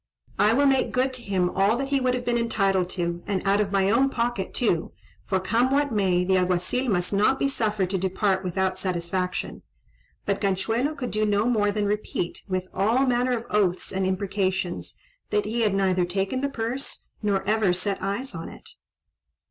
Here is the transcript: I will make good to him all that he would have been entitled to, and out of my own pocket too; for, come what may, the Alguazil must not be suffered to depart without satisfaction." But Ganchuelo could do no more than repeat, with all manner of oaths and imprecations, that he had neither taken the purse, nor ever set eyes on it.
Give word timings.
I 0.39 0.53
will 0.53 0.65
make 0.65 0.91
good 0.91 1.13
to 1.13 1.21
him 1.21 1.51
all 1.51 1.77
that 1.77 1.89
he 1.89 1.99
would 2.01 2.15
have 2.15 2.25
been 2.25 2.35
entitled 2.39 2.89
to, 2.89 3.21
and 3.27 3.45
out 3.47 3.61
of 3.61 3.71
my 3.71 3.91
own 3.91 4.09
pocket 4.09 4.51
too; 4.51 4.93
for, 5.27 5.39
come 5.39 5.69
what 5.69 5.91
may, 5.91 6.23
the 6.23 6.39
Alguazil 6.39 6.89
must 6.89 7.13
not 7.13 7.37
be 7.37 7.47
suffered 7.47 7.91
to 7.91 7.99
depart 7.99 8.43
without 8.43 8.79
satisfaction." 8.79 9.61
But 10.25 10.41
Ganchuelo 10.41 10.95
could 10.95 11.11
do 11.11 11.23
no 11.23 11.45
more 11.45 11.71
than 11.71 11.85
repeat, 11.85 12.41
with 12.49 12.67
all 12.73 13.05
manner 13.05 13.37
of 13.37 13.45
oaths 13.51 13.91
and 13.91 14.07
imprecations, 14.07 14.95
that 15.29 15.45
he 15.45 15.61
had 15.61 15.75
neither 15.75 16.03
taken 16.05 16.41
the 16.41 16.49
purse, 16.49 17.07
nor 17.21 17.43
ever 17.43 17.71
set 17.71 18.01
eyes 18.01 18.33
on 18.33 18.49
it. 18.49 18.67